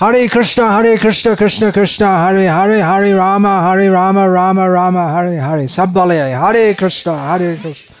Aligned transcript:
हरे 0.00 0.26
कृष्ण 0.28 0.62
हरे 0.64 0.96
कृष्ण 0.96 1.34
कृष्ण 1.36 1.70
कृष्ण 1.70 2.04
हरे 2.04 2.46
हरे 2.48 2.80
हरे 2.80 3.12
राम 3.12 3.46
हरे 3.46 3.88
राम 3.88 4.18
राम 4.34 4.60
राम 4.60 4.96
हरे 4.98 5.36
हरे 5.38 5.66
सब 5.68 5.92
बोले 5.92 6.18
हरे 6.34 6.62
कृष्ण 6.74 7.16
हरे 7.28 7.54
कृष्ण 7.56 7.94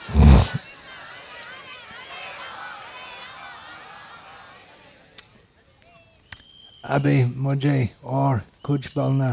अभी 6.84 7.24
मुझे 7.36 7.88
और 8.04 8.40
कुछ 8.64 8.86
बोलना 8.96 9.30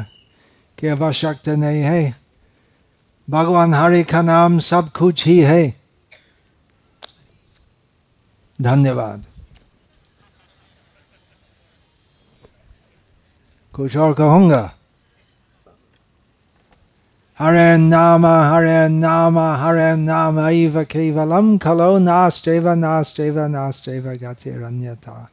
की 0.77 0.87
आवश्यकता 0.87 1.55
नहीं 1.55 1.81
है 1.83 2.15
भगवान 3.27 3.73
हरे 3.73 4.03
का 4.03 4.21
नाम 4.21 4.59
सब 4.65 4.91
कुछ 4.99 5.25
ही 5.25 5.39
है 5.39 5.63
धन्यवाद 8.59 9.25
कुछ 13.77 13.95
और 13.97 14.13
कहूँगा 14.13 14.61
हरे 17.39 17.77
नाम 17.77 18.25
हरे 18.25 18.87
नाम 18.89 19.37
हरे 19.39 19.95
नाम 19.95 20.39
इव 20.47 20.81
केवलम 20.91 21.57
खलो 21.57 21.97
नास्तेव 21.97 22.69
नास्तेव 22.73 23.39
नास्तेव 23.47 24.07
गतिरन्यथा 24.23 25.29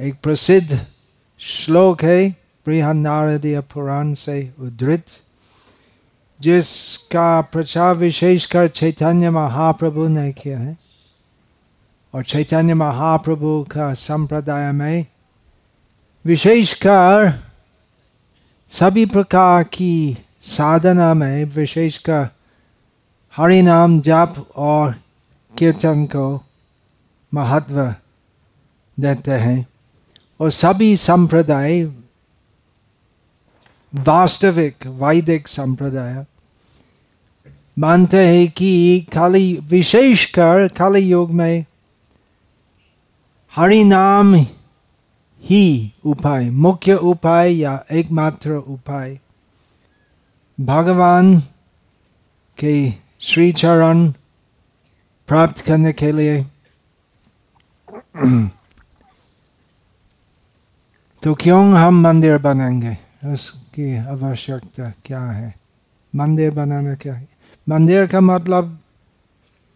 एक 0.00 0.14
प्रसिद्ध 0.22 0.80
श्लोक 1.40 2.02
है 2.04 2.28
बृहन 2.66 2.96
नारदीय 2.96 3.60
पुराण 3.72 4.12
से 4.14 4.40
उद्धृत 4.60 5.04
जिसका 6.40 7.40
प्रचार 7.52 7.94
विशेषकर 7.96 8.68
चैतन्य 8.70 9.30
महाप्रभु 9.30 10.08
ने 10.08 10.30
किया 10.32 10.58
है 10.58 10.76
और 12.14 12.24
चैतन्य 12.24 12.74
महाप्रभु 12.74 13.54
का 13.70 13.92
संप्रदाय 14.00 14.70
में 14.72 15.06
विशेषकर 16.24 17.32
सभी 18.72 19.06
प्रकार 19.06 19.64
की 19.64 20.16
साधना 20.40 21.14
में, 21.14 21.44
विशेषकर 21.44 22.28
हरि 23.36 23.62
नाम 23.62 24.00
जाप 24.00 24.48
और 24.56 24.94
कीर्तन 25.58 26.04
को 26.04 26.44
महत्व 27.34 27.94
देते 29.00 29.30
हैं। 29.30 29.66
और 30.40 30.50
सभी 30.50 30.96
संप्रदाय, 30.96 31.84
वास्तविक, 33.94 34.86
वैदिक 34.86 35.48
संप्रदाय 35.48 36.26
मानते 37.78 38.26
हैं 38.26 38.50
कि 38.50 39.00
खाली, 39.14 39.58
विशेषकर 39.62 40.68
खाली 40.68 41.00
युग 41.00 41.30
में 41.30 41.64
हरि 43.56 43.84
नाम 43.84 44.46
ही 45.44 45.92
उपाय, 46.06 46.50
मुख्य 46.50 46.94
उपाय 46.94 47.52
या 47.52 47.84
एकमात्र 47.92 48.50
उपाय। 48.50 49.20
भगवान 50.60 51.40
के 52.58 52.92
श्री 53.20 53.52
चरण 53.52 54.10
प्राप्त 55.28 55.60
करने 55.60 55.92
के 55.92 56.12
लिए 56.12 56.46
तो 61.22 61.34
क्यों 61.34 61.74
हम 61.74 62.00
मंदिर 62.00 62.38
बनाएँगे 62.38 62.98
उसकी 63.32 63.96
आवश्यकता 63.96 64.92
क्या 65.04 65.22
है? 65.22 65.54
मंदिर 66.16 66.50
बनाना 66.50 66.94
क्या 66.94 67.14
है? 67.14 67.28
मंदिर 67.68 68.06
का 68.06 68.20
मतलब 68.20 68.78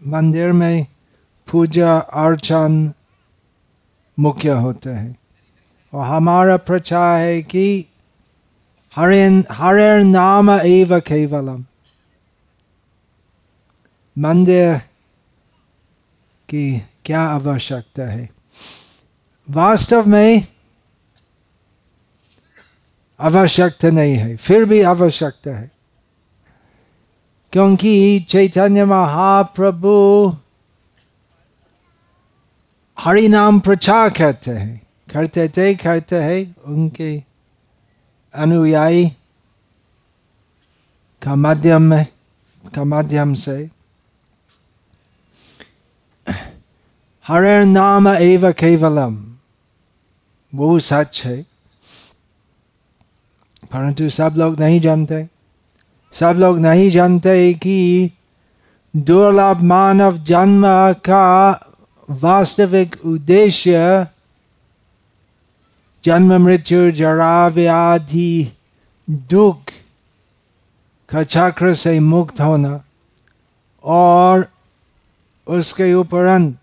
मंदिर 0.07 0.53
में 0.53 0.87
पूजा, 1.51 1.99
अर्चन 1.99 2.93
मुख्य 4.19 4.51
होते 4.51 4.91
हैं। 4.91 5.17
और 5.97 6.05
हमारा 6.05 6.57
प्रचार 6.57 7.19
है 7.21 7.43
कि 7.43 7.85
हरे 8.97 9.23
हरे 9.51 10.05
नाम 10.05 10.51
एव 10.51 10.99
केवलम 11.01 11.65
मंदिर 14.17 14.77
की 16.49 16.65
क्या 17.05 17.23
आवश्यकता 17.23 18.11
है 18.11 18.29
वास्तव 19.49 20.07
में 20.07 20.47
आवश्यकता 23.21 23.91
नहीं 23.91 24.17
है 24.17 24.37
फिर 24.37 24.65
भी 24.65 24.83
आवश्यकता 24.83 25.59
है 25.59 25.71
क्योंकि 27.53 28.21
चैतन्य 28.29 28.85
महाप्रभु 28.85 29.93
हरि 32.99 33.29
नाम 33.29 33.61
प्रचार 33.61 34.11
करते 34.11 34.51
हैं 34.51 34.86
करते 35.09 35.49
थे 35.49 35.75
करते 35.75 36.17
हैं 36.17 36.41
उनके 36.67 37.11
अनुयायी 38.35 39.07
का 41.23 41.35
माध्यम 41.35 41.83
में 41.83 42.07
का 42.65 42.85
माध्यम 42.85 43.35
से 43.35 43.59
हरे 47.27 47.65
नाम 47.65 48.09
एव 48.09 48.51
केवलम 48.53 49.15
वो 50.53 50.79
सच 50.79 51.23
है 51.25 51.41
परंतु 53.73 54.09
सब 54.11 54.35
लोग 54.39 54.59
नहीं 54.61 54.81
जानते 54.81 55.27
सब 56.15 56.37
लोग 56.39 56.59
नहीं 56.59 56.91
जानते 56.91 57.53
कि 57.55 57.79
दुर्लभ 58.95 59.63
मानव 59.63 60.19
जन्म 60.25 60.63
का 61.05 61.25
वास्तविक 62.09 62.97
उद्देश्य 63.05 63.79
जन्म 66.07 66.33
मृत्यु 66.33 66.91
जरा 66.91 67.47
व्याधि 67.47 68.53
दुख 69.11 69.63
का 71.09 71.23
चक्र 71.23 71.75
से 71.75 72.01
मुक्त 72.01 72.41
होना 72.41 72.85
और 73.85 74.49
उसके 75.47 75.95
उपरंत 75.95 76.59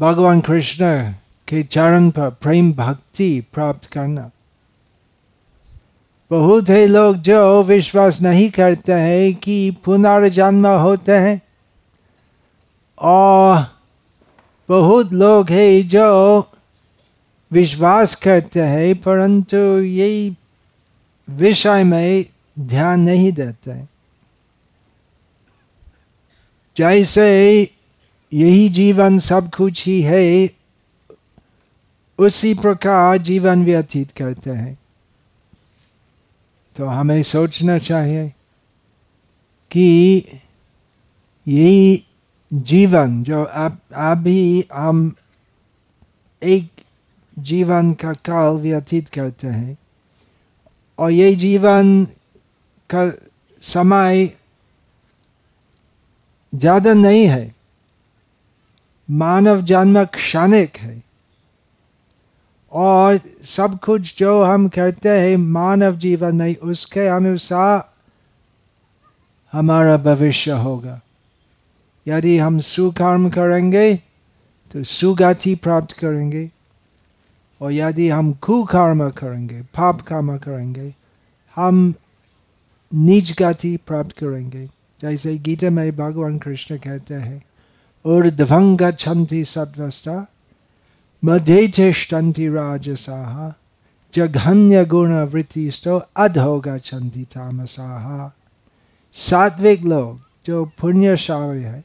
भगवान 0.00 0.40
कृष्ण 0.40 1.12
के 1.48 1.62
चरण 1.62 2.10
पर 2.10 2.30
प्रेम 2.30 2.72
भक्ति 2.72 3.46
प्राप्त 3.52 3.84
करना 3.84 4.30
बहुत 6.30 6.68
है 6.68 6.86
लोग 6.86 7.16
जो 7.16 7.62
विश्वास 7.62 8.22
नहीं 8.22 8.50
करते 8.50 8.92
हैं 8.92 9.34
कि 9.34 9.76
पुनर्जन्म 9.84 10.66
होते 10.66 11.12
हैं। 11.12 11.42
और 12.98 13.66
बहुत 14.68 15.12
लोग 15.12 15.50
हैं 15.50 15.88
जो 15.88 16.40
विश्वास 17.54 18.14
करते 18.14 18.60
हैं, 18.60 18.94
परंतु 19.02 19.56
यही 19.80 20.36
विषय 21.28 21.84
में 21.84 22.24
ध्यान 22.58 23.00
नहीं 23.00 23.32
देते 23.32 23.82
जैसे 26.76 27.26
यही 28.32 28.68
जीवन 28.68 29.18
सब 29.18 29.50
कुछ 29.56 29.84
ही 29.86 30.00
है, 30.02 30.50
उसी 32.18 32.54
प्रकार 32.54 33.18
जीवन 33.18 33.64
व्यतीत 33.64 34.10
करते 34.10 34.50
हैं। 34.50 34.78
तो 36.76 36.86
हमें 36.86 37.22
सोचना 37.22 37.78
चाहिए 37.78 38.28
कि 39.70 39.86
यही 41.46 42.02
जीवन 42.52 43.22
जो 43.22 43.42
अब 43.44 43.78
अभी 43.94 44.64
हम 44.72 45.12
एक 46.42 46.73
जीवन 47.36 47.92
का 47.92 48.12
काल 48.24 48.56
व्यतीत 48.56 49.08
करते 49.08 49.48
हैं। 49.48 49.76
और 50.98 51.10
ये 51.10 51.34
जीवन 51.34 52.04
का 52.90 53.10
समय 53.62 54.28
ज़्यादा 56.52 56.94
नहीं 56.94 57.26
है। 57.26 57.54
मानव 59.08 59.60
जन्म 59.62 60.04
क्षणिक 60.04 60.76
है। 60.76 61.02
और 62.72 63.20
सब 63.44 63.78
कुछ 63.78 64.18
जो 64.18 64.42
हम 64.42 64.68
करते 64.68 65.08
हैं 65.08 65.36
मानव 65.36 65.96
जीवन 65.96 66.36
में, 66.36 66.56
उसके 66.56 67.06
अनुसार 67.08 67.82
हमारा 69.52 69.96
भविष्य 69.96 70.52
होगा। 70.52 71.00
यदि 72.06 72.36
हम 72.38 72.58
सुकर्म 72.60 73.28
करेंगे 73.30 73.94
तो 74.70 74.82
सुगति 74.84 75.54
प्राप्त 75.54 75.92
करेंगे। 75.92 76.50
और 77.64 77.72
यदि 77.72 78.08
हम 78.08 78.32
कुकर्म 78.32 79.10
करेंगे, 79.10 79.62
पाप 79.62 80.00
कर्म 80.00 80.38
करेंगे, 80.38 80.94
हम 81.56 81.94
निज 82.94 83.36
गति 83.38 83.76
प्राप्त 83.76 84.12
करेंगे। 84.12 84.66
जैसे 85.02 85.38
गीता 85.38 85.70
में 85.70 85.96
भगवान 85.96 86.38
कृष्ण 86.38 86.78
कहते 86.78 87.14
हैं 87.14 87.44
ऊर्ध्वं 88.06 88.76
गच्छन्ति 88.80 89.44
सत्वस्था 89.44 90.26
मध्ये 91.24 91.68
चेष्टन्ति 91.68 92.48
राजसाः 92.48 93.52
जघन्य 94.14 94.84
गुण 94.84 95.12
वृत्ति 95.12 95.34
वृत्तिस्तो 95.36 96.02
अधो 96.16 96.60
गच्छन्ति 96.60 97.24
तामसाः 97.24 98.30
सात्विक 99.12 99.82
लोग, 99.82 100.20
जो 100.46 100.64
पुण्यशाली 100.64 101.62
है, 101.62 101.84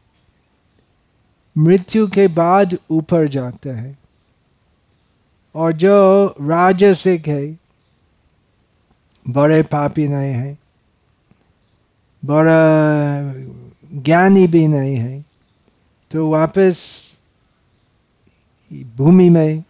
मृत्यु 1.57 2.07
के 2.07 2.27
बाद 2.27 2.77
ऊपर 2.91 3.27
जाते 3.27 3.69
हैं। 3.69 3.98
और 5.55 5.73
जो 5.73 6.27
राजसिक 6.41 7.27
है, 7.27 7.45
बड़े 9.25 9.61
पापी 9.63 10.07
नहीं 10.07 10.33
है, 10.33 10.57
बड़ा 12.23 12.59
ज्ञानी 14.01 14.47
भी 14.47 14.67
नहीं 14.67 14.95
है 14.95 15.25
तो 16.11 16.29
वापस 16.29 16.77
भूमि 18.97 19.29
में 19.29 19.63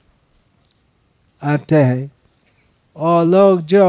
आते 1.42 1.76
हैं। 1.76 2.12
और 2.96 3.26
लोग 3.26 3.62
जो 3.62 3.86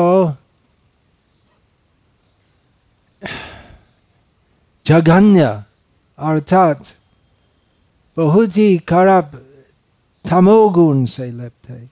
जघन्य, 4.86 5.42
अर्थात 6.18 6.82
बहुत 8.16 8.56
ही 8.56 8.78
खराब 8.78 9.32
तमोगुण 10.24 11.04
से 11.06 11.30
लिप्त 11.30 11.70
है 11.70 11.90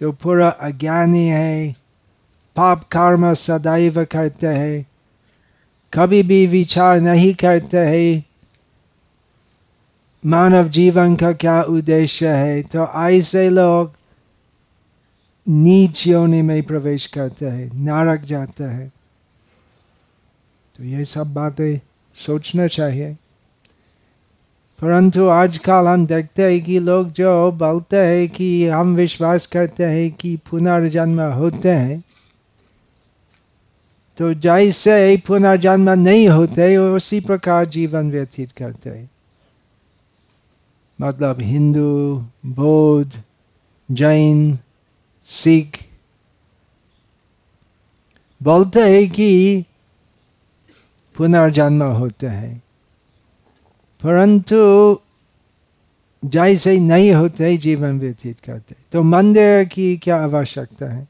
जो 0.00 0.12
पूरा 0.12 0.48
अज्ञानी 0.48 1.26
है 1.26 1.72
पाप 2.56 2.82
कर्म 2.92 3.32
सदैव 3.34 4.04
करते 4.04 4.46
हैं 4.46 4.86
कभी 5.92 6.22
भी 6.22 6.46
विचार 6.46 7.00
नहीं 7.00 7.34
करते 7.34 7.78
हैं 7.78 8.24
मानव 10.22 10.68
जीवन 10.68 11.14
का 11.16 11.32
क्या 11.32 11.60
उद्देश्य 11.62 12.28
है 12.28 12.62
तो 12.62 12.86
ऐसे 13.02 13.48
लोग 13.50 13.92
नीच 15.46 16.06
योनि 16.06 16.42
में 16.42 16.62
प्रवेश 16.62 17.06
करते 17.06 17.46
हैं 17.46 17.70
नारक 17.84 18.20
जाते 18.20 18.64
हैं 18.64 18.92
तो 20.76 20.84
ये 20.84 21.04
सब 21.04 21.32
बातें 21.34 21.78
सोचना 22.16 22.66
चाहिए 22.66 23.16
परंतु 24.82 25.28
आजकल 25.28 25.86
हम 25.86 26.06
देखते 26.06 26.42
हैं 26.42 26.64
कि 26.64 26.78
लोग 26.78 27.12
जो 27.12 27.52
बोलते 27.52 27.96
हैं 27.96 28.28
कि 28.28 28.68
हम 28.68 28.94
विश्वास 28.94 29.46
करते 29.46 29.84
हैं 29.84 30.10
कि 30.12 30.36
पुनर्जन्म 30.50 31.20
होते 31.20 31.70
हैं। 31.70 32.04
तो 34.16 34.34
जैसे 34.34 35.22
पुनर्जन्म 35.26 35.90
नहीं 35.90 36.28
होते, 36.28 36.76
उसी 36.76 37.20
प्रकार 37.20 37.64
जीवन 37.64 38.10
व्यतीत 38.10 38.52
करते 38.52 38.90
हैं। 38.90 39.10
मतलब 41.00 41.40
हिंदू, 41.40 42.24
बौद्ध, 42.46 43.22
जैन, 43.90 44.58
सिख 45.24 45.84
बोलते 48.42 48.80
हैं 48.80 49.10
कि 49.10 49.64
पुनर्जन्म 51.16 51.82
होते 51.82 52.26
हैं। 52.26 52.62
परंतु 54.02 55.00
जैसे 56.24 56.80
नहीं 56.80 57.12
होते 57.12 57.46
ही 57.46 57.58
जीवन 57.58 58.00
व्यतीत 58.00 58.40
करते। 58.40 58.76
तो 58.92 59.02
मंदिर 59.02 59.64
की 59.64 59.96
क्या 59.96 60.22
आवश्यकता 60.22 60.86
है? 60.86 61.08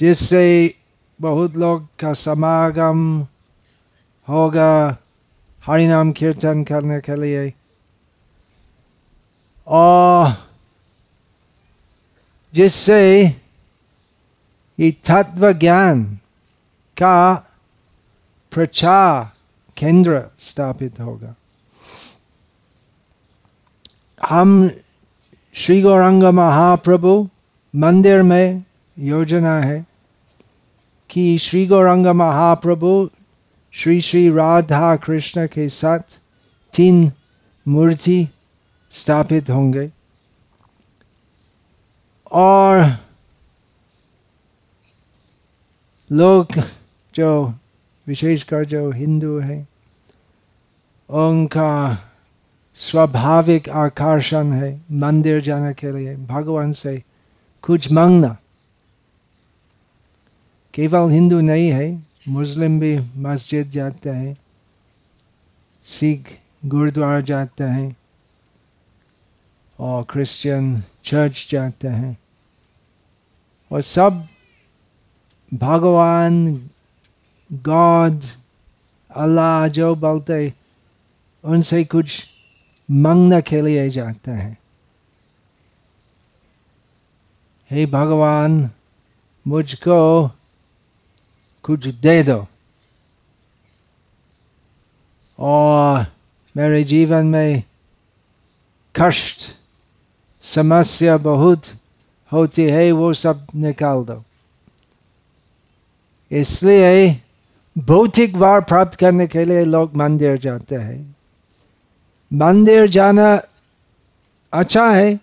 जिससे 0.00 0.74
बहुत 1.20 1.56
लोग 1.56 1.86
का 1.98 2.12
समागम 2.12 3.26
होगा, 4.28 4.96
हरिनाम 5.66 6.12
कीर्तन 6.12 6.64
करने 6.64 7.00
के 7.00 7.20
लिए। 7.20 7.54
और 9.66 10.48
जिससे 12.54 13.22
ये 14.80 14.90
तत्व 14.90 15.52
ज्ञान 15.52 16.04
का 16.98 17.34
प्रचार 18.52 19.39
केंद्र 19.80 20.22
स्थापित 20.38 21.00
होगा 21.00 21.34
हम 24.28 24.70
श्री 25.54 25.80
गौरंग 25.82 26.22
महाप्रभु 26.22 27.28
मंदिर 27.74 28.22
में 28.22 28.64
योजना 28.96 29.58
है 29.60 29.84
कि 31.10 31.38
श्री 31.38 31.66
गौरंग 31.66 32.06
महाप्रभु 32.06 32.90
श्री 33.74 34.00
श्री 34.00 34.28
राधा 34.30 34.94
कृष्ण 34.96 35.46
के 35.46 35.68
साथ 35.68 36.18
तीन 36.74 37.10
मूर्ति 37.66 38.26
स्थापित 38.92 39.50
होंगे 39.50 39.90
और 42.32 42.84
लोग 46.10 46.60
जो 47.14 47.32
विशेषकर 48.06 48.64
जो 48.64 48.90
हिंदू 48.90 49.38
है 49.38 49.69
उनका 51.10 51.98
स्वाभाविक 52.74 53.68
आकर्षण 53.68 54.52
है, 54.52 54.80
मंदिर 54.92 55.40
जाने 55.40 55.74
के 55.74 55.92
लिए, 55.92 56.16
भगवान 56.16 56.72
से 56.72 57.02
कुछ 57.62 57.92
मांगना। 57.92 58.36
केवल 60.74 61.10
हिंदू 61.10 61.40
नहीं 61.40 61.70
है, 61.70 62.02
मुस्लिम 62.28 62.80
भी 62.80 62.98
मस्जिद 63.16 63.70
जाते 63.70 64.10
हैं, 64.10 64.36
सिख 65.82 66.38
गुरुद्वारा 66.64 67.20
जाते 67.20 67.64
हैं, 67.64 67.96
और 69.80 70.06
क्रिश्चियन 70.10 70.82
चर्च 71.04 71.48
जाते 71.50 71.88
हैं। 71.88 72.18
और 73.72 73.82
सब 73.82 74.26
भगवान, 75.54 76.54
गॉड, 77.52 78.20
अल्लाह 79.10 79.68
जो 79.68 79.94
बोलते 79.94 80.52
उनसे 81.44 81.84
कुछ 81.84 82.24
मंगने 82.90 83.42
के 83.42 83.62
लिए 83.62 83.90
जाते 83.90 84.30
हैं। 84.30 84.58
हे 87.70 87.86
भगवान, 87.86 88.70
मुझको 89.46 90.28
कुछ 91.62 91.86
दे 91.86 92.22
दो। 92.22 92.46
और 95.38 96.06
मेरे 96.56 96.84
जीवन 96.84 97.26
में 97.26 97.62
कष्ट, 98.96 99.56
समस्या 100.40 101.16
बहुत 101.16 101.62
होती 102.32 102.62
है, 102.62 102.92
वो 102.92 103.14
सब 103.14 103.46
निकाल 103.54 104.04
दो। 104.04 104.24
इसलिए 106.30 107.22
भौतिक 107.78 108.34
वार 108.34 108.60
प्राप्त 108.60 108.98
करने 108.98 109.26
के 109.26 109.44
लिए 109.44 109.64
लोग 109.64 109.96
मंदिर 109.96 110.38
जाते 110.38 110.74
हैं। 110.74 111.16
मंदिर 112.32 112.88
जाना 112.88 113.42
अच्छा 114.52 114.90
है। 114.90 115.20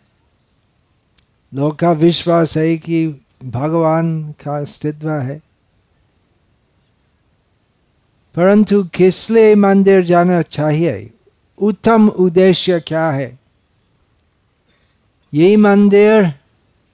लोग 1.53 1.75
का 1.75 1.91
विश्वास 1.91 2.57
है 2.57 2.77
कि 2.77 3.07
भगवान 3.43 4.31
का 4.31 4.57
अस्तित्व 4.57 5.11
है। 5.11 5.41
परंतु 8.35 8.83
किस 8.83 9.29
लिए 9.31 9.55
मंदिर 9.55 10.03
जाना 10.05 10.41
चाहिए 10.41 11.13
उत्तम 11.57 12.07
उद्देश्य 12.09 12.79
क्या 12.79 13.09
है? 13.11 13.39
यही 15.33 15.55
मंदिर 15.55 16.33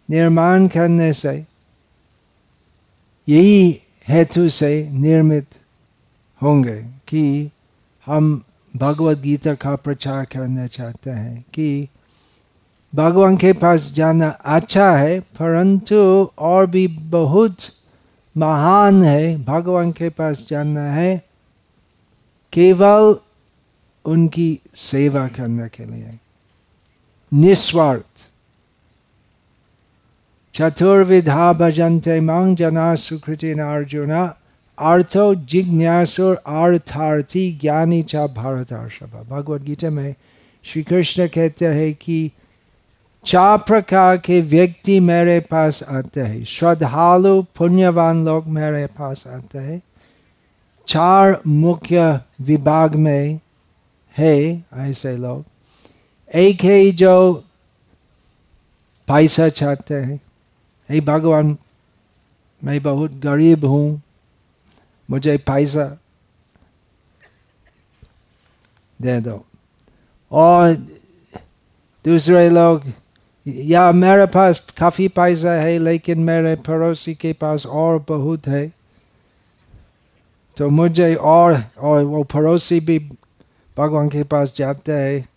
निर्माण 0.10 0.68
करने 0.68 1.14
से, 1.14 1.46
यही 3.28 3.80
हेतु 4.08 4.50
से 4.50 4.90
निर्मित 4.92 5.48
होंगे 6.42 6.82
कि 7.08 7.52
हम 8.06 8.44
भगवत 8.76 9.18
गीता 9.18 9.54
का 9.54 9.76
प्रचार 9.76 10.26
करना 10.26 10.68
चाहते 10.68 11.10
हैं 11.10 11.46
कि 11.54 11.88
भगवान 12.96 13.38
के 13.38 13.54
पास 13.54 13.92
जाना 13.94 14.28
अच्छा 14.30 14.92
है, 14.92 15.20
परंतु 15.20 15.96
और 16.38 16.66
भी 16.68 16.88
बहुत 16.88 17.58
महान 18.36 19.04
है 19.04 19.44
भगवान 19.44 19.92
के 19.92 20.10
पास 20.10 20.48
जाना 20.50 20.84
है 20.94 21.16
केवल 22.54 23.16
उनकी 24.06 24.60
सेवा 24.76 25.28
करने 25.28 25.68
के 25.70 25.86
लिए। 25.86 26.20
निस्वार्थ। 27.32 28.30
चतुर्विधा 30.54 31.54
भजन्ते 31.54 32.20
मांग 32.22 32.56
जना 32.58 32.96
सुकृति 32.96 33.52
अर्जुन 33.52 34.12
अर्थो 34.84 35.36
जिज्ञासुर 35.36 36.36
अर्थार्थी 36.36 37.52
ज्ञानी 37.62 38.04
चा 38.04 38.28
भारत 38.28 38.74
भगवद 39.30 39.64
गीता 39.64 39.90
में 39.90 40.16
श्री 40.64 40.84
कृष्ण 40.84 41.28
कहते 41.28 41.68
हैं 41.68 41.94
कि 41.94 42.32
चार 43.26 43.58
प्रकार 43.58 44.18
के 44.18 44.42
व्यक्ति 44.42 45.00
मेरे 45.00 45.40
पास 45.40 45.84
आते 45.84 46.22
हैं। 46.22 46.44
श्रद्धालु 46.44 47.42
पुण्यवान 47.42 48.26
लोग 48.26 48.48
मेरे 48.48 48.86
पास 48.86 49.28
आते 49.28 49.60
हैं। 49.60 49.82
चार 50.88 51.42
मुख्य 51.48 52.20
विभाग 52.42 52.96
में 52.96 53.40
है 54.18 54.64
ऐसे 54.74 55.18
लोग। 55.18 55.46
एक 56.36 56.64
है 56.64 56.92
जो 56.92 57.34
पैसा 59.08 59.50
चाहते 59.50 59.94
हैं। 59.94 60.22
हे 60.90 61.02
भगवान, 61.02 61.58
मैं 62.64 62.84
बहुत 62.84 63.12
गरीब 63.12 63.66
हूँ। 63.66 64.02
मुझे 65.14 65.38
पैसा 65.38 66.00
दे 69.02 69.22
दो। 69.22 69.46
और 70.32 70.74
दूसरे 72.06 72.50
लोग, 72.50 72.82
या 73.48 73.92
मेरे 73.92 74.26
पास 74.26 74.60
काफ़ी 74.78 75.08
पैसा 75.08 75.52
है, 75.52 75.78
लेकिन 75.78 76.20
मेरे 76.20 76.56
पड़ोसी 76.56 77.16
के 77.16 77.34
पास 77.34 77.66
और 77.66 78.06
बहुत 78.08 78.48
है। 78.48 78.74
तो 80.58 80.70
मुझे 80.70 81.16
और 81.16 81.64
और 81.80 82.04
वो 82.04 82.24
पड़ोसी 82.24 82.80
भी 82.80 83.00
भगवान 83.78 84.10
के 84.10 84.24
पास 84.24 84.54
जाते 84.56 84.92
हैं, 84.92 85.30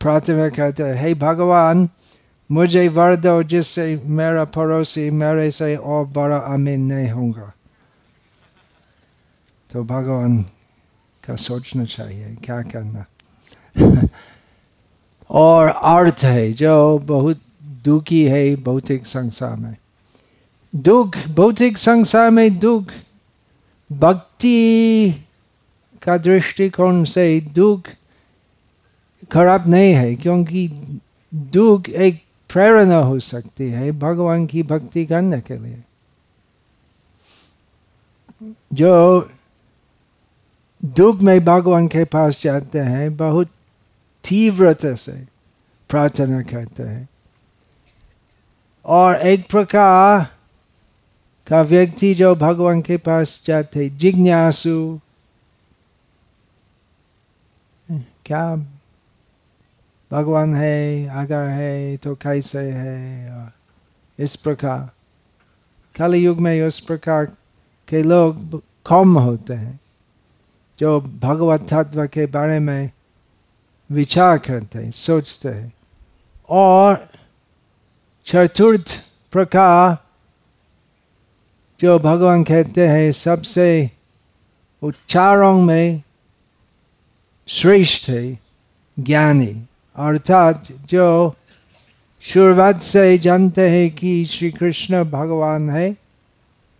प्रार्थना 0.00 0.48
करते 0.48 0.82
हैं, 0.82 0.94
हे 0.94 1.14
भगवान, 1.14 1.88
मुझे 2.50 2.88
वर 2.88 3.16
दो 3.16 3.42
जिससे 3.42 4.02
मेरा 4.04 4.44
पड़ोसी 4.44 5.10
मेरे 5.10 5.50
से 5.50 5.76
और 5.76 6.04
बड़ा 6.06 6.36
अमीन 6.36 6.80
नहीं 6.80 7.10
होगा। 7.10 7.52
तो 9.72 9.82
भगवान 9.84 10.42
का 11.22 11.36
सोचना 11.36 11.84
चाहिए 11.84 12.34
क्या 12.44 12.60
करना 12.62 13.04
और 15.30 15.68
अर्थ 15.68 16.24
है 16.24 16.52
जो 16.52 16.98
बहुत 16.98 17.40
दुखी 17.84 18.22
है 18.24 18.44
भौतिक 18.56 19.06
संसार 19.06 19.56
में 19.56 19.76
दुख 20.74 21.16
भौतिक 21.28 21.78
संसार 21.78 22.30
में 22.30 22.58
दुख 22.58 22.92
भक्ति 23.90 25.14
का 26.02 26.16
दृष्टिकोण 26.16 27.02
से 27.04 27.40
दुख 27.54 27.88
खराब 29.30 29.68
नहीं 29.68 29.92
है 29.92 30.14
क्योंकि 30.14 30.68
दुख 31.32 31.88
एक 31.88 32.22
प्रेरणा 32.50 32.96
हो 32.96 33.18
सकती 33.18 33.70
है 33.70 33.92
भगवान 33.98 34.46
की 34.46 34.62
भक्ति 34.62 35.04
करने 35.06 35.40
के 35.40 35.58
लिए 35.58 35.82
जो 38.72 38.92
दुख 40.84 41.20
में 41.20 41.44
भगवान 41.44 41.88
के 41.88 42.04
पास 42.04 42.42
जाते 42.42 42.78
हैं, 42.78 43.16
बहुत 43.16 43.46
तीव्रता 44.28 44.94
से 44.94 45.26
प्रार्थना 45.88 46.42
करते 46.42 46.82
हैं। 46.82 47.08
और 48.84 49.16
एक 49.16 49.50
प्रकार 49.50 50.24
का 51.46 51.60
व्यक्ति 51.60 52.14
जो 52.14 52.34
भगवान 52.34 52.82
के 52.82 52.96
पास 52.96 53.44
जाते 53.46 53.88
जिज्ञासु। 53.88 55.00
क्या 58.26 58.56
भगवान 60.12 60.54
है, 60.54 61.06
अगर 61.06 61.46
है 61.46 61.96
तो 61.96 62.14
कैसे 62.14 62.58
है? 62.58 63.32
इस 64.18 64.36
प्रकार। 64.36 64.90
कल 65.98 66.14
युग 66.14 66.38
में 66.38 66.62
उस 66.62 66.80
प्रकार 66.80 67.24
के 67.88 68.02
लोग 68.02 68.62
कम 68.86 69.18
होते 69.18 69.54
हैं। 69.54 69.81
जो 70.78 71.00
भगवत 71.00 71.66
तत्व 71.72 72.06
के 72.06 72.26
बारे 72.26 72.58
में 72.58 72.90
विचार 73.90 74.38
करते 74.38 74.78
हैं, 74.78 74.90
सोचते 74.90 75.48
हैं। 75.48 75.72
और 76.50 77.08
चतुर्थ 78.24 79.06
प्रकार 79.32 79.98
जो 81.80 81.98
भगवान 81.98 82.44
कहते 82.44 82.88
हैं, 82.88 83.12
सबसे 83.12 83.90
उच्चारों 84.82 85.60
में 85.60 86.02
श्रेष्ठ 87.46 88.10
है, 88.10 88.38
ज्ञानी। 88.98 89.66
अर्थात 89.96 90.68
जो 90.72 91.34
शुरुआत 92.20 92.82
से 92.82 93.18
जानते 93.18 93.68
हैं 93.68 93.94
कि 93.94 94.24
श्री 94.24 94.50
कृष्ण 94.50 95.04
भगवान 95.04 95.70
है, 95.70 95.96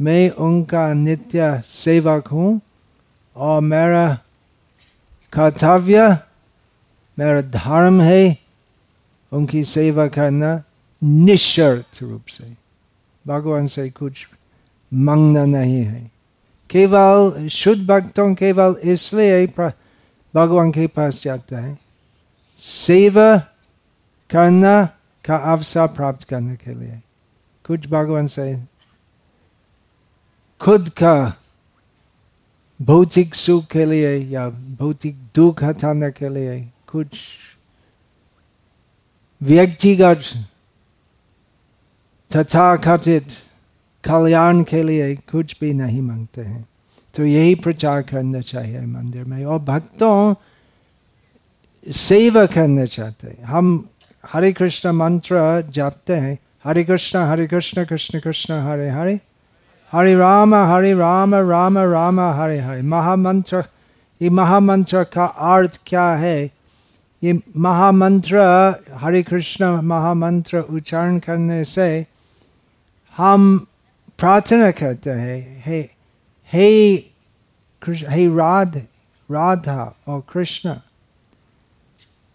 मैं 0.01 0.31
उनका 0.31 0.93
नित्य 0.93 1.63
सेवक 1.65 2.29
हूँ। 2.29 2.61
और 3.37 3.61
मेरा 3.61 4.07
कर्तव्य 5.33 6.09
मेरा 7.19 7.41
धर्म 7.41 8.01
है 8.01 8.37
उनकी 9.33 9.62
सेवा 9.65 10.07
करना 10.09 10.62
निशर्त 11.03 12.03
रूप 12.03 12.27
से 12.29 12.53
भगवान 13.25 13.67
से 13.67 13.89
कुछ 13.91 14.27
मांगना 14.93 15.45
नहीं 15.45 15.85
है 15.85 16.11
केवल 16.71 17.49
शुद्ध 17.49 17.81
भक्तों 17.87 18.35
केवल 18.35 18.77
इसलिए 18.85 19.47
भगवान 20.35 20.71
के 20.73 20.87
पास 20.87 21.23
जाता 21.23 21.59
है 21.59 21.79
सेवा 22.59 23.37
करना 24.31 24.85
का 25.25 25.37
अवसर 25.53 25.87
प्राप्त 25.87 26.29
करने 26.29 26.57
के 26.57 26.75
लिए 26.75 27.01
कुछ 27.65 27.87
भगवान 27.89 28.27
से 28.27 28.55
खुद 30.61 30.89
का 30.89 31.15
भौतिक 32.83 33.35
सुख 33.35 33.67
के 33.73 33.85
लिए 33.87 34.17
या 34.31 34.49
भौतिक 34.79 35.17
दुख 35.35 35.62
हटाने 35.65 36.11
के 36.11 36.29
लिए 36.29 36.61
कुछ 36.89 37.21
व्यक्तिगत 39.41 40.23
तथा 42.31 42.75
कथित 42.77 43.27
कल्याण 44.05 44.62
के 44.62 44.83
लिए 44.83 45.15
कुछ 45.33 45.59
भी 45.61 45.73
नहीं 45.73 46.01
मांगते 46.03 46.43
हैं 46.43 46.65
तो 47.15 47.25
यही 47.25 47.55
प्रचार 47.55 48.03
करना 48.03 48.41
चाहिए 48.41 48.81
मंदिर 48.81 49.25
में 49.25 49.45
और 49.45 49.59
भक्तों 49.62 50.35
सेवा 51.87 52.45
करना 52.47 52.85
चाहते 52.87 53.29
हैं 53.29 53.45
हम 53.45 53.67
हरे 54.25 54.53
कृष्ण 54.53 54.91
मंत्र 54.93 55.37
जापते 55.71 56.15
हैं 56.15 56.39
हरे 56.65 56.85
कृष्ण 56.85 57.19
हरे 57.29 57.47
कृष्ण 57.47 57.85
कृष्ण 57.85 58.21
कृष्ण 58.21 58.59
हरे 58.69 58.89
हरे 58.91 59.19
हरे 59.93 60.15
राम 60.15 60.55
हरे 60.55 60.93
राम 60.95 61.35
राम 61.35 61.79
राम 61.79 62.21
हरे 62.21 62.59
हरे 62.59 62.83
महामंत्र 62.83 63.65
ये 64.21 64.31
महामंत्र 64.31 65.03
का 65.13 65.25
अर्थ 65.55 65.79
क्या 65.87 66.07
है 66.17 66.39
ये 67.23 67.33
महामंत्र 67.59 68.39
हरे 69.01 69.23
कृष्ण 69.23 69.67
महामंत्र 69.87 70.61
उच्चारण 70.61 71.19
करने 71.19 71.65
से 71.65 71.89
हम 73.17 73.59
प्रार्थना 74.19 74.71
करते 74.71 75.11
हैं 75.11 75.63
हे 75.67 75.81
हे 76.53 76.97
कृष्ण 77.83 78.11
हे 78.11 78.27
राध 78.37 78.77
राधा 79.29 79.93
और 80.09 80.23
कृष्ण 80.33 80.75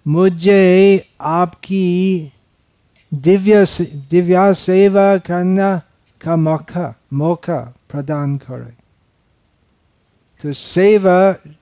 मुझे 0.06 0.64
आपकी 1.36 2.32
दिव्य 3.12 3.66
दिव्या 4.12 4.52
सेवा 4.54 5.16
करना 5.26 5.80
का 6.22 6.36
मौका 6.36 6.94
मौका 7.14 7.60
प्रदान 7.90 8.38
करे 8.38 8.74
तो 10.40 10.54
सेवा 10.54 11.18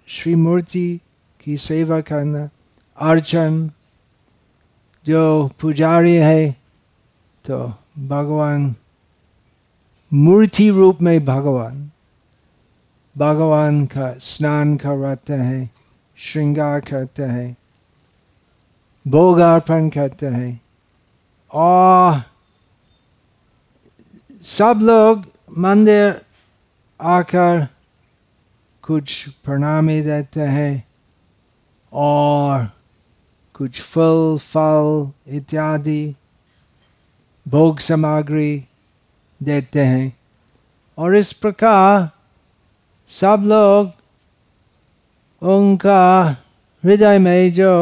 श्री 0.07 0.35
मूर्ति 0.35 0.87
की 1.43 1.57
सेवा 1.57 1.99
करना 2.01 2.49
अर्चन 2.97 3.69
जो 5.05 5.23
पुजारी 5.61 6.15
है 6.15 6.51
तो 7.45 7.59
भगवान 8.07 8.73
मूर्ति 10.11 10.69
रूप 10.69 11.01
में 11.01 11.25
भगवान 11.25 11.89
भगवान 13.15 13.85
का 13.85 14.13
स्नान 14.19 14.75
करवाते 14.77 15.33
हैं 15.33 15.69
श्रृंगार 16.17 16.79
करते 16.79 17.23
हैं 17.23 17.55
भोग 19.05 19.39
अर्पण 19.39 19.89
करते 19.89 20.25
हैं 20.25 20.59
और 21.51 22.21
सब 24.45 24.79
लोग 24.81 25.23
मंदिर 25.57 26.21
आकर 26.99 27.65
कुछ 28.83 29.27
प्रणामी 29.45 30.01
देते 30.01 30.41
हैं 30.41 30.83
और 31.91 32.69
कुछ 33.55 33.81
फल 33.81 34.37
फल 34.41 35.11
इत्यादि 35.37 36.15
भोग 37.45 37.79
सामग्री 37.79 38.53
देते 39.41 39.85
हैं 39.85 40.13
और 40.97 41.15
इस 41.15 41.33
प्रकार 41.33 42.09
सब 43.09 43.43
लोग 43.47 43.91
उनका 45.41 46.23
हृदय 46.83 47.19
में 47.19 47.51
जो 47.53 47.73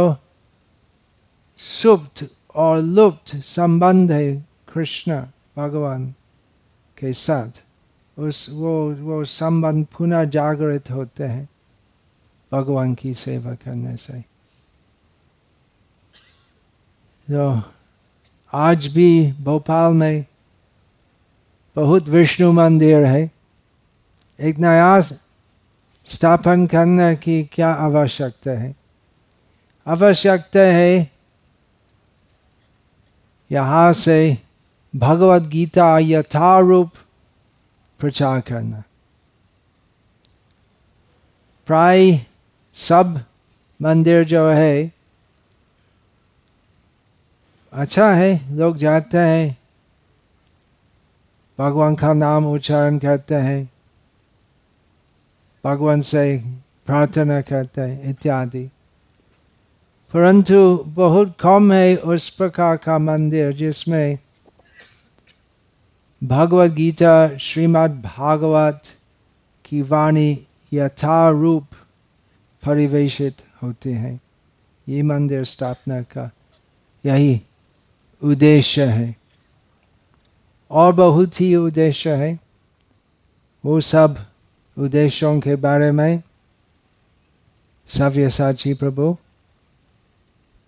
सुप्त 1.59 2.27
और 2.55 2.81
लुप्त 2.81 3.35
संबंध 3.35 4.11
है 4.11 4.35
कृष्ण 4.73 5.21
भगवान 5.57 6.13
के 7.03 7.13
साथ 7.13 7.63
उस, 8.19 8.47
वो 8.49 8.93
वो 8.93 9.25
संबंध 9.25 9.85
पुनः 9.85 10.23
जागृत 10.23 10.91
होते 10.91 11.23
हैं। 11.23 11.49
भगवान 12.51 12.93
की 12.93 13.13
सेवा 13.13 13.53
करने 13.53 13.97
से। 13.97 14.19
जो 17.29 17.63
आज 18.53 18.87
भी 18.87 19.31
भोपाल 19.31 19.93
में 19.93 20.25
बहुत 21.75 22.09
विष्णु 22.09 22.51
मंदिर 22.51 23.05
है। 23.05 23.31
एक 24.39 24.57
नया 24.57 25.01
स्थापन 26.05 26.67
करने 26.67 27.15
की 27.15 27.43
क्या 27.43 27.69
आवश्यकता 27.69 28.51
है? 28.51 28.75
आवश्यकता 29.87 30.59
है, 30.59 31.11
यहाँ 33.51 33.93
से 33.93 34.37
भगवत 34.93 35.41
गीता 35.41 35.97
यथारूप 35.99 36.91
प्रचार 37.99 38.41
करना 38.41 38.83
प्राय 41.67 42.19
सब 42.75 43.19
मंदिर 43.79 44.23
जो 44.23 44.47
है 44.49 44.91
अच्छा 47.73 48.11
है 48.13 48.55
लोग 48.55 48.77
जाते 48.77 49.17
हैं 49.17 49.57
भगवान 51.59 51.95
का 51.95 52.13
नाम 52.13 52.45
उच्चारण 52.45 52.97
करते 52.97 53.35
हैं 53.35 53.69
भगवान 55.63 56.01
से 56.01 56.25
प्रार्थना 56.85 57.41
करते 57.41 57.81
हैं 57.81 58.09
इत्यादि 58.09 58.63
परंतु 60.13 60.59
बहुत 60.87 61.35
कम 61.39 61.71
है 61.73 61.95
उस 61.95 62.29
प्रकार 62.29 62.77
का 62.77 62.97
मंदिर 62.99 63.53
जिसमें 63.53 64.17
भगवत 66.23 66.71
गीता 66.71 67.37
श्रीमद् 67.37 68.01
भागवत 68.01 68.83
की 69.65 69.81
वाणी 69.81 70.47
यथारूप 70.73 71.67
परिवेशित 72.65 73.35
होते 73.63 73.93
हैं। 73.93 74.21
ये 74.89 75.03
मंदिर 75.03 75.43
स्थापना 75.43 76.01
का 76.01 76.31
यही 77.05 77.41
उद्देश्य 78.23 78.85
है। 78.85 79.15
और 80.71 80.93
बहुत 80.93 81.41
ही 81.41 81.55
उद्देश्य 81.55 82.15
है 82.15 82.39
वो 83.65 83.81
सब 83.81 84.25
उद्देश्यों 84.77 85.39
के 85.39 85.55
बारे 85.55 85.91
में। 85.91 86.23
सव्य 87.87 88.29
साची 88.29 88.73
प्रभु 88.73 89.17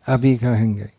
अभी 0.08 0.38
कहेंगे। 0.38 0.92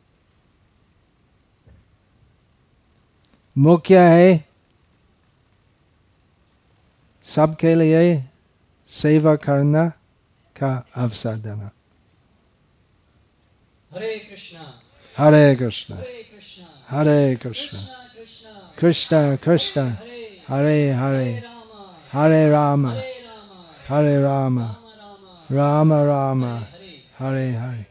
मुख्य 3.59 3.99
है 3.99 4.46
सबके 7.27 7.75
लिए 7.75 8.03
सेवा 8.91 9.35
करना 9.45 9.87
का 10.57 10.71
अवसर 10.97 11.37
देना 11.45 11.71
हरे 13.91 14.19
कृष्णा 14.19 14.65
हरे 15.17 15.55
कृष्ण 15.57 15.95
हरे 16.91 17.37
कृष्णा 17.43 17.81
कृष्ण 18.81 19.37
कृष्णा 19.45 19.85
हरे 20.49 20.79
हरे 20.93 21.31
हरे 22.13 22.49
राम 22.51 22.87
हरे 23.89 24.17
राम 24.23 24.59
राम 25.53 25.93
राम 25.93 26.45
हरे 27.19 27.49
हरे 27.57 27.85